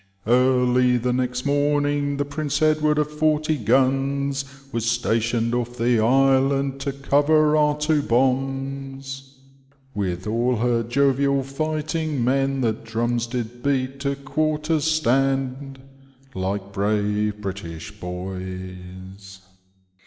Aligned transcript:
243" 0.25 0.33
Early 0.93 0.97
the 0.97 1.13
next 1.13 1.45
morning 1.45 2.17
the 2.17 2.25
Prince 2.25 2.59
Edward 2.63 2.97
of 2.97 3.07
forty 3.11 3.55
guns 3.55 4.45
Was 4.71 4.83
8tation*d 4.85 5.55
off 5.55 5.77
the 5.77 5.99
island, 5.99 6.79
to 6.79 6.91
coyer 6.91 7.55
our 7.55 7.77
two 7.77 8.01
hombs; 8.09 9.35
With 9.93 10.25
all 10.25 10.55
her 10.55 10.81
jovial 10.81 11.43
fighting 11.43 12.23
men, 12.23 12.61
The 12.61 12.73
drums 12.73 13.27
did 13.27 13.61
beat, 13.61 13.99
to 13.99 14.15
quarters 14.15 14.85
stand, 14.85 15.77
Like 16.33 16.73
brave 16.73 17.39
British 17.39 17.91
boys. 17.99 19.41